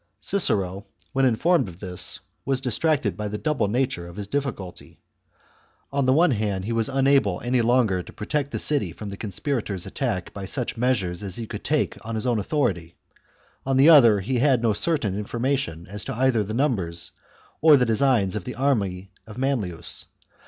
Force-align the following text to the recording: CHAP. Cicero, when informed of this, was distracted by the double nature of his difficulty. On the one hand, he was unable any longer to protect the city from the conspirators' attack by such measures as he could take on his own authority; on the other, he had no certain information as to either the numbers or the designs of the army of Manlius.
CHAP. 0.01 0.07
Cicero, 0.29 0.85
when 1.13 1.25
informed 1.25 1.67
of 1.67 1.79
this, 1.79 2.19
was 2.43 2.59
distracted 2.59 3.15
by 3.15 3.27
the 3.27 3.37
double 3.37 3.67
nature 3.67 4.07
of 4.07 4.15
his 4.15 4.25
difficulty. 4.25 4.99
On 5.93 6.07
the 6.07 6.11
one 6.13 6.31
hand, 6.31 6.65
he 6.65 6.71
was 6.71 6.89
unable 6.89 7.39
any 7.43 7.61
longer 7.61 8.01
to 8.01 8.11
protect 8.11 8.49
the 8.49 8.57
city 8.57 8.93
from 8.93 9.09
the 9.09 9.15
conspirators' 9.15 9.85
attack 9.85 10.33
by 10.33 10.45
such 10.45 10.75
measures 10.75 11.21
as 11.21 11.35
he 11.35 11.45
could 11.45 11.63
take 11.63 12.03
on 12.03 12.15
his 12.15 12.25
own 12.25 12.39
authority; 12.39 12.95
on 13.63 13.77
the 13.77 13.89
other, 13.89 14.21
he 14.21 14.39
had 14.39 14.63
no 14.63 14.73
certain 14.73 15.15
information 15.15 15.85
as 15.85 16.03
to 16.05 16.15
either 16.15 16.43
the 16.43 16.55
numbers 16.55 17.11
or 17.61 17.77
the 17.77 17.85
designs 17.85 18.35
of 18.35 18.43
the 18.43 18.55
army 18.55 19.11
of 19.27 19.37
Manlius. 19.37 20.07